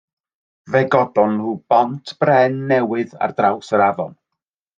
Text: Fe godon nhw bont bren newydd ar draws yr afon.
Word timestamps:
Fe 0.71 0.79
godon 0.95 1.29
nhw 1.33 1.51
bont 1.73 2.15
bren 2.25 2.57
newydd 2.73 3.15
ar 3.27 3.37
draws 3.43 3.71
yr 3.79 3.87
afon. 3.91 4.19